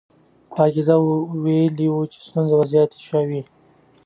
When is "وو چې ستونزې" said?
1.89-2.55